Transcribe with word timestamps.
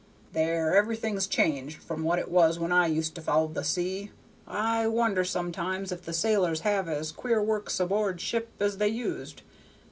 There! 0.33 0.73
everything's 0.75 1.27
changed 1.27 1.79
from 1.83 2.03
what 2.03 2.17
it 2.17 2.31
was 2.31 2.57
when 2.57 2.71
I 2.71 2.87
used 2.87 3.13
to 3.13 3.21
follow 3.21 3.45
the 3.49 3.63
sea. 3.63 4.09
I 4.47 4.87
wonder 4.87 5.23
sometimes 5.23 5.91
if 5.91 6.05
the 6.05 6.11
sailors 6.11 6.61
have 6.61 6.89
as 6.89 7.11
queer 7.11 7.39
works 7.39 7.79
aboard 7.79 8.19
ship 8.19 8.49
as 8.59 8.77
they 8.79 8.87
used. 8.89 9.43